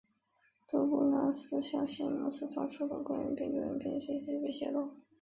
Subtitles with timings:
[0.67, 4.95] 佐布拉斯特向西姆斯发送的关于病毒的影片消息被泄出。